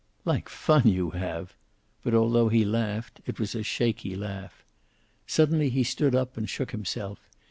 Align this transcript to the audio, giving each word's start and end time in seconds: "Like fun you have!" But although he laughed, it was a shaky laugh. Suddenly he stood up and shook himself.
"Like 0.25 0.49
fun 0.49 0.87
you 0.87 1.11
have!" 1.11 1.53
But 2.03 2.15
although 2.15 2.49
he 2.49 2.65
laughed, 2.65 3.21
it 3.27 3.39
was 3.39 3.53
a 3.53 3.61
shaky 3.61 4.15
laugh. 4.15 4.65
Suddenly 5.27 5.69
he 5.69 5.83
stood 5.83 6.15
up 6.15 6.37
and 6.37 6.49
shook 6.49 6.71
himself. 6.71 7.19